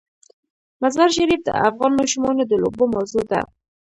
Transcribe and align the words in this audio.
مزارشریف 0.81 1.41
د 1.43 1.49
افغان 1.67 1.91
ماشومانو 1.99 2.41
د 2.47 2.53
لوبو 2.61 2.83
موضوع 2.95 3.23
ده. 3.31 3.41